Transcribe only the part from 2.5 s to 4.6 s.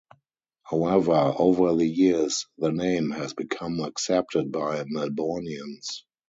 the name has become accepted